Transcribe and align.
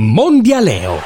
Mondialeo. 0.00 1.02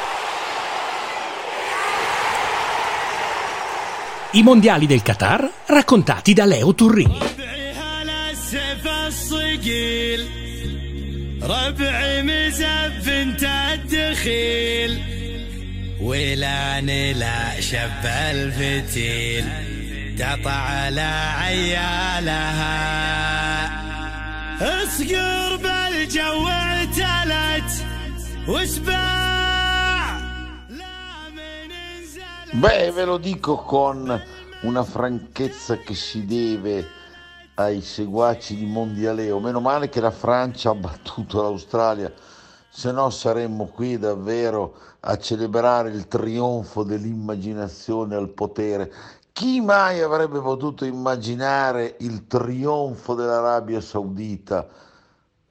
I 4.30 4.42
mondiali 4.44 4.86
del 4.86 5.02
Qatar 5.02 5.50
raccontati 5.66 6.32
da 6.32 6.44
Leo 6.44 6.72
Turrini. 6.72 7.18
ربعي 11.42 12.22
مزف 12.22 13.08
انت 13.08 13.42
الدخيل 13.74 15.00
ولاني 16.00 17.12
لا 17.12 17.60
شب 17.60 18.04
الفتيل 18.04 19.44
قطع 20.20 20.50
على 20.50 21.34
عيالها 21.38 22.76
اصقر 24.60 25.56
بالجو 25.56 26.48
اعتلت 26.48 27.86
Beh, 32.52 32.92
ve 32.92 33.04
lo 33.04 33.18
dico 33.18 33.56
con 33.56 34.22
una 34.62 34.84
franchezza 34.84 35.78
che 35.78 35.94
si 35.94 36.24
deve 36.24 36.86
ai 37.54 37.80
seguaci 37.80 38.54
di 38.54 38.66
Mondialeo. 38.66 39.40
Meno 39.40 39.58
male 39.58 39.88
che 39.88 40.00
la 40.00 40.12
Francia 40.12 40.70
ha 40.70 40.74
battuto 40.76 41.42
l'Australia, 41.42 42.12
se 42.68 42.92
no 42.92 43.10
saremmo 43.10 43.66
qui 43.66 43.98
davvero 43.98 44.76
a 45.00 45.18
celebrare 45.18 45.90
il 45.90 46.06
trionfo 46.06 46.84
dell'immaginazione 46.84 48.14
al 48.14 48.28
potere. 48.28 48.92
Chi 49.32 49.60
mai 49.60 50.02
avrebbe 50.02 50.40
potuto 50.40 50.84
immaginare 50.84 51.96
il 51.98 52.28
trionfo 52.28 53.14
dell'Arabia 53.14 53.80
Saudita 53.80 54.68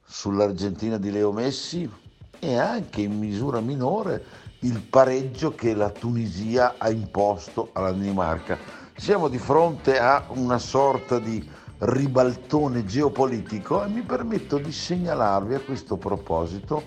sull'Argentina 0.01 0.97
di 0.97 1.11
Leo 1.11 1.33
Messi? 1.33 2.03
E 2.39 2.57
anche 2.57 3.01
in 3.01 3.17
misura 3.17 3.59
minore 3.59 4.23
il 4.59 4.81
pareggio 4.81 5.53
che 5.53 5.73
la 5.73 5.89
Tunisia 5.89 6.75
ha 6.77 6.89
imposto 6.89 7.69
alla 7.73 7.91
Danimarca. 7.91 8.57
Siamo 8.95 9.27
di 9.27 9.37
fronte 9.37 9.99
a 9.99 10.25
una 10.29 10.57
sorta 10.57 11.19
di 11.19 11.47
ribaltone 11.79 12.85
geopolitico 12.85 13.83
e 13.83 13.89
mi 13.89 14.01
permetto 14.01 14.57
di 14.57 14.71
segnalarvi 14.71 15.55
a 15.55 15.59
questo 15.59 15.97
proposito 15.97 16.83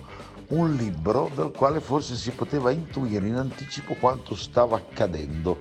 un 0.49 0.73
libro 0.73 1.29
dal 1.35 1.51
quale 1.51 1.79
forse 1.79 2.15
si 2.15 2.31
poteva 2.31 2.71
intuire 2.71 3.27
in 3.27 3.35
anticipo 3.35 3.93
quanto 3.93 4.35
stava 4.35 4.77
accadendo. 4.77 5.57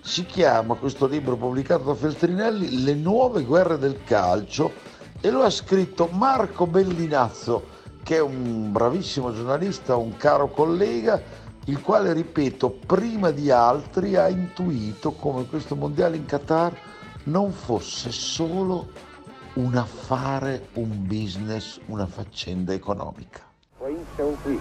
Si 0.00 0.26
chiama 0.26 0.74
questo 0.74 1.06
libro 1.06 1.36
pubblicato 1.36 1.84
da 1.84 1.94
Feltrinelli 1.94 2.82
Le 2.82 2.94
nuove 2.94 3.44
guerre 3.44 3.78
del 3.78 4.02
calcio 4.04 4.72
e 5.20 5.30
lo 5.30 5.42
ha 5.42 5.50
scritto 5.50 6.08
Marco 6.12 6.66
Bellinazzo 6.66 7.73
che 8.04 8.16
è 8.16 8.20
un 8.20 8.70
bravissimo 8.70 9.32
giornalista, 9.32 9.96
un 9.96 10.16
caro 10.16 10.48
collega, 10.48 11.20
il 11.64 11.80
quale, 11.80 12.12
ripeto, 12.12 12.70
prima 12.70 13.30
di 13.30 13.50
altri 13.50 14.14
ha 14.14 14.28
intuito 14.28 15.12
come 15.12 15.46
questo 15.46 15.74
mondiale 15.74 16.16
in 16.16 16.26
Qatar 16.26 16.76
non 17.24 17.50
fosse 17.50 18.12
solo 18.12 18.88
un 19.54 19.74
affare, 19.74 20.68
un 20.74 21.06
business, 21.06 21.80
una 21.86 22.06
faccenda 22.06 22.74
economica. 22.74 23.40
Poi 23.78 23.96
siamo 24.14 24.36
qui. 24.42 24.60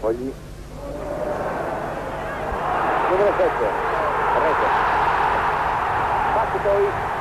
Poi... 0.00 0.16
Numero 3.10 3.32
7, 3.36 3.52
corretto. 4.32 4.66
Back 6.34 6.62
poi. 6.62 7.12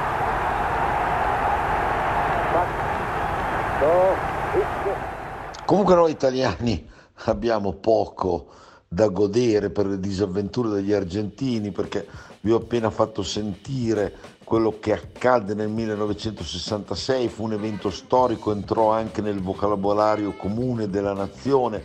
Comunque 5.65 5.95
noi 5.95 6.11
italiani 6.11 6.87
abbiamo 7.25 7.73
poco 7.73 8.47
da 8.87 9.07
godere 9.07 9.69
per 9.71 9.87
le 9.87 9.99
disavventure 9.99 10.69
degli 10.69 10.93
argentini 10.93 11.71
perché 11.71 12.07
vi 12.41 12.51
ho 12.51 12.57
appena 12.57 12.89
fatto 12.89 13.23
sentire 13.23 14.13
quello 14.43 14.77
che 14.79 14.93
accadde 14.93 15.53
nel 15.53 15.69
1966, 15.69 17.27
fu 17.29 17.45
un 17.45 17.53
evento 17.53 17.89
storico, 17.89 18.51
entrò 18.51 18.91
anche 18.91 19.21
nel 19.21 19.41
vocabolario 19.41 20.33
comune 20.33 20.89
della 20.89 21.13
nazione. 21.13 21.81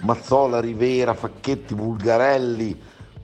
Mazzola, 0.00 0.60
Rivera, 0.60 1.14
Facchetti, 1.14 1.74
Bulgarelli, 1.74 2.80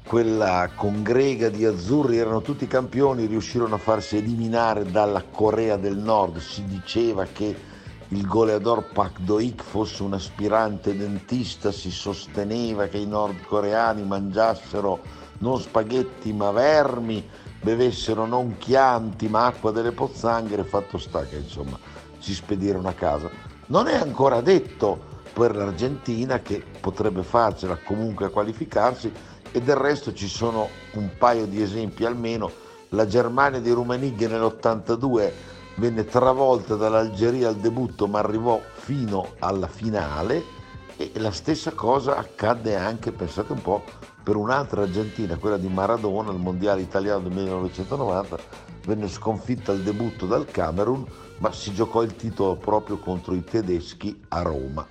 quella 0.06 0.70
congrega 0.74 1.48
di 1.48 1.64
azzurri 1.64 2.18
erano 2.18 2.42
tutti 2.42 2.66
campioni, 2.66 3.26
riuscirono 3.26 3.74
a 3.74 3.78
farsi 3.78 4.18
eliminare 4.18 4.84
dalla 4.84 5.24
Corea 5.28 5.76
del 5.76 5.96
Nord. 5.96 6.38
Si 6.38 6.64
diceva 6.64 7.24
che 7.24 7.70
il 8.12 8.26
goleador 8.26 8.84
Pak 8.92 9.20
Do-ik 9.20 9.62
fosse 9.62 10.02
un 10.02 10.12
aspirante 10.12 10.94
dentista, 10.94 11.72
si 11.72 11.90
sosteneva 11.90 12.86
che 12.86 12.98
i 12.98 13.06
nordcoreani 13.06 14.02
mangiassero 14.04 15.00
non 15.38 15.58
spaghetti 15.58 16.30
ma 16.34 16.50
vermi, 16.50 17.26
bevessero 17.62 18.26
non 18.26 18.58
chianti 18.58 19.28
ma 19.28 19.46
acqua 19.46 19.70
delle 19.70 19.92
pozzanghere, 19.92 20.62
fatto 20.64 20.98
sta 20.98 21.24
che 21.24 21.36
insomma 21.36 21.78
si 22.18 22.34
spedirono 22.34 22.88
a 22.88 22.92
casa. 22.92 23.30
Non 23.66 23.88
è 23.88 23.94
ancora 23.94 24.42
detto 24.42 25.10
per 25.32 25.56
l'Argentina 25.56 26.40
che 26.40 26.62
potrebbe 26.80 27.22
farcela 27.22 27.78
comunque 27.82 28.26
a 28.26 28.30
qualificarsi 28.30 29.10
e 29.50 29.60
del 29.62 29.76
resto 29.76 30.12
ci 30.12 30.28
sono 30.28 30.68
un 30.92 31.08
paio 31.16 31.46
di 31.46 31.62
esempi 31.62 32.04
almeno. 32.04 32.50
La 32.90 33.06
Germania 33.06 33.58
di 33.58 33.70
Rummenigge 33.70 34.28
nell'82 34.28 35.32
venne 35.76 36.04
travolta 36.04 36.76
dall'Algeria 36.76 37.48
al 37.48 37.56
debutto 37.56 38.06
ma 38.06 38.18
arrivò 38.18 38.60
fino 38.72 39.34
alla 39.38 39.68
finale 39.68 40.60
e 40.96 41.10
la 41.14 41.30
stessa 41.30 41.72
cosa 41.72 42.16
accadde 42.16 42.76
anche, 42.76 43.12
pensate 43.12 43.52
un 43.52 43.62
po', 43.62 43.82
per 44.22 44.36
un'altra 44.36 44.82
Argentina, 44.82 45.36
quella 45.36 45.56
di 45.56 45.66
Maradona, 45.66 46.30
al 46.30 46.38
Mondiale 46.38 46.82
Italiano 46.82 47.22
del 47.22 47.32
1990, 47.32 48.38
venne 48.86 49.08
sconfitta 49.08 49.72
al 49.72 49.80
debutto 49.80 50.26
dal 50.26 50.46
Camerun, 50.46 51.04
ma 51.38 51.52
si 51.52 51.74
giocò 51.74 52.02
il 52.02 52.14
titolo 52.14 52.54
proprio 52.54 52.98
contro 52.98 53.34
i 53.34 53.42
tedeschi 53.42 54.22
a 54.28 54.42
Roma. 54.42 54.86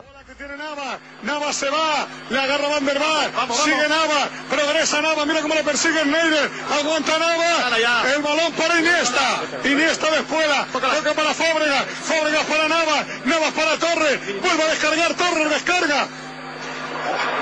Nava 1.24 1.54
se 1.54 1.70
va, 1.70 2.08
le 2.30 2.40
agarra 2.40 2.68
Van 2.68 2.86
der 2.86 2.98
Vaart, 2.98 3.52
sigue 3.64 3.88
Nava, 3.88 4.28
progresa 4.50 5.02
Nava, 5.02 5.26
mira 5.26 5.42
cómo 5.42 5.54
le 5.54 5.64
persigue 5.64 6.04
Neider, 6.04 6.50
aguanta 6.80 7.18
Nava, 7.20 7.78
el 8.16 8.22
balón 8.24 8.52
para 8.54 8.80
Iniesta, 8.80 9.42
Iniesta 9.64 10.10
de 10.10 10.18
espuela, 10.18 10.68
toca 10.74 11.14
para 11.14 11.34
Fábregas, 11.34 11.86
Fábregas 12.10 12.46
para 12.46 12.68
Nava, 12.68 13.06
Nava 13.26 13.52
para 13.52 13.78
Torres, 13.78 14.20
vuelve 14.42 14.64
a 14.64 14.68
descargar, 14.68 15.14
Torres 15.14 15.50
descarga. 15.50 16.08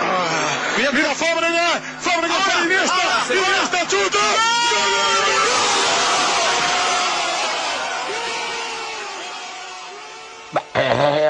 Ah, 0.02 0.92
mira 0.92 1.16
Fábregas, 1.16 1.82
Fábregas 2.02 2.38
para 2.38 2.66
Iniesta, 2.66 3.04
Iniesta 3.32 3.88
chuta. 3.88 4.29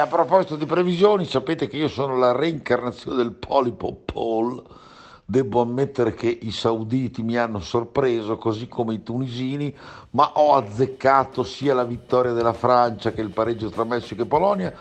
A 0.00 0.06
proposito 0.06 0.56
di 0.56 0.66
previsioni, 0.66 1.24
sapete 1.24 1.68
che 1.68 1.76
io 1.76 1.88
sono 1.88 2.16
la 2.16 2.32
reincarnazione 2.32 3.16
del 3.16 3.32
polipo 3.32 4.00
Paul. 4.04 4.62
Devo 5.24 5.60
ammettere 5.60 6.14
che 6.14 6.38
i 6.42 6.50
sauditi 6.50 7.22
mi 7.22 7.36
hanno 7.36 7.60
sorpreso, 7.60 8.36
così 8.36 8.66
come 8.66 8.94
i 8.94 9.02
tunisini, 9.02 9.72
ma 10.10 10.32
ho 10.34 10.54
azzeccato 10.54 11.44
sia 11.44 11.72
la 11.72 11.84
vittoria 11.84 12.32
della 12.32 12.52
Francia 12.52 13.12
che 13.12 13.20
il 13.20 13.30
pareggio 13.30 13.70
tra 13.70 13.84
Messico 13.84 14.22
e 14.22 14.26
Polonia. 14.26 14.74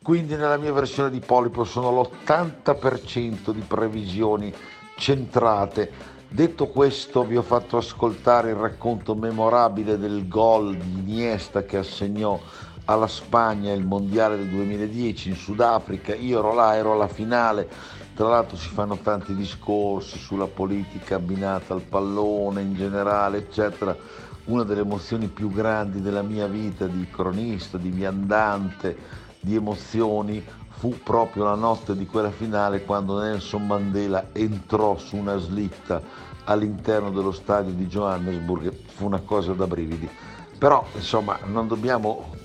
Quindi 0.00 0.36
nella 0.36 0.58
mia 0.58 0.72
versione 0.72 1.10
di 1.10 1.18
polipo 1.18 1.64
sono 1.64 1.90
l'80% 1.90 3.50
di 3.50 3.62
previsioni 3.66 4.54
centrate. 4.96 5.90
Detto 6.28 6.68
questo, 6.68 7.24
vi 7.24 7.36
ho 7.36 7.42
fatto 7.42 7.76
ascoltare 7.76 8.50
il 8.50 8.56
racconto 8.56 9.14
memorabile 9.14 9.98
del 9.98 10.28
gol 10.28 10.76
di 10.76 10.98
Iniesta 11.00 11.64
che 11.64 11.78
assegnò 11.78 12.38
alla 12.86 13.06
Spagna 13.08 13.72
il 13.72 13.84
mondiale 13.84 14.36
del 14.36 14.48
2010 14.48 15.30
in 15.30 15.36
Sudafrica, 15.36 16.14
io 16.14 16.38
ero 16.38 16.54
là, 16.54 16.76
ero 16.76 16.92
alla 16.92 17.08
finale, 17.08 17.68
tra 18.14 18.28
l'altro 18.28 18.56
si 18.56 18.68
fanno 18.68 18.96
tanti 18.98 19.34
discorsi 19.34 20.18
sulla 20.18 20.46
politica 20.46 21.16
abbinata 21.16 21.74
al 21.74 21.82
pallone 21.82 22.62
in 22.62 22.74
generale, 22.74 23.38
eccetera. 23.38 23.96
Una 24.44 24.62
delle 24.62 24.82
emozioni 24.82 25.26
più 25.26 25.50
grandi 25.50 26.00
della 26.00 26.22
mia 26.22 26.46
vita 26.46 26.86
di 26.86 27.08
cronista, 27.10 27.78
di 27.78 27.90
viandante, 27.90 28.96
di 29.40 29.56
emozioni, 29.56 30.44
fu 30.68 30.94
proprio 31.02 31.44
la 31.44 31.54
notte 31.54 31.96
di 31.96 32.06
quella 32.06 32.30
finale 32.30 32.84
quando 32.84 33.18
Nelson 33.18 33.66
Mandela 33.66 34.28
entrò 34.32 34.96
su 34.98 35.16
una 35.16 35.36
slitta 35.38 36.00
all'interno 36.44 37.10
dello 37.10 37.32
stadio 37.32 37.72
di 37.72 37.86
Johannesburg, 37.86 38.72
fu 38.94 39.06
una 39.06 39.20
cosa 39.20 39.52
da 39.54 39.66
brividi. 39.66 40.08
Però 40.56 40.86
insomma 40.94 41.38
non 41.44 41.66
dobbiamo 41.66 42.44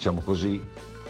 diciamo 0.00 0.22
così, 0.22 0.58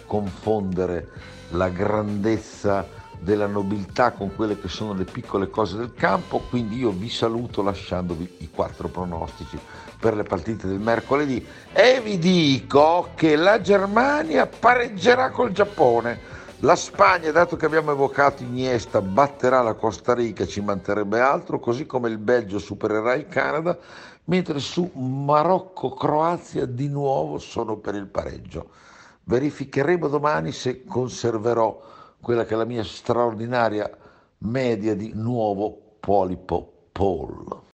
confondere 0.04 1.10
la 1.50 1.68
grandezza 1.68 2.84
della 3.20 3.46
nobiltà 3.46 4.10
con 4.10 4.34
quelle 4.34 4.58
che 4.58 4.66
sono 4.66 4.94
le 4.94 5.04
piccole 5.04 5.48
cose 5.48 5.76
del 5.76 5.94
campo, 5.94 6.40
quindi 6.50 6.78
io 6.78 6.90
vi 6.90 7.08
saluto 7.08 7.62
lasciandovi 7.62 8.38
i 8.38 8.50
quattro 8.50 8.88
pronostici 8.88 9.56
per 10.00 10.16
le 10.16 10.24
partite 10.24 10.66
del 10.66 10.80
mercoledì 10.80 11.46
e 11.72 12.00
vi 12.00 12.18
dico 12.18 13.10
che 13.14 13.36
la 13.36 13.60
Germania 13.60 14.48
pareggerà 14.48 15.30
col 15.30 15.52
Giappone. 15.52 16.38
La 16.62 16.76
Spagna, 16.76 17.30
dato 17.30 17.56
che 17.56 17.64
abbiamo 17.64 17.92
evocato 17.92 18.42
Iniesta, 18.42 19.00
batterà 19.00 19.62
la 19.62 19.72
Costa 19.72 20.12
Rica, 20.12 20.46
ci 20.46 20.60
mancherebbe 20.60 21.18
altro, 21.18 21.58
così 21.58 21.86
come 21.86 22.10
il 22.10 22.18
Belgio 22.18 22.58
supererà 22.58 23.14
il 23.14 23.28
Canada, 23.28 23.78
mentre 24.24 24.58
su 24.58 24.90
Marocco-Croazia 24.92 26.66
di 26.66 26.88
nuovo 26.88 27.38
sono 27.38 27.78
per 27.78 27.94
il 27.94 28.08
pareggio. 28.08 28.72
Verificheremo 29.24 30.06
domani 30.08 30.52
se 30.52 30.84
conserverò 30.84 31.80
quella 32.20 32.44
che 32.44 32.52
è 32.52 32.58
la 32.58 32.66
mia 32.66 32.84
straordinaria 32.84 33.90
media 34.38 34.94
di 34.94 35.12
nuovo 35.14 35.96
polipo 35.98 36.88
Paul. 36.92 37.68